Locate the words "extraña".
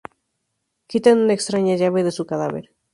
1.33-1.75